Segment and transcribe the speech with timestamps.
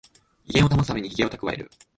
[0.47, 1.69] 威厳を保つためにヒゲをたくわえる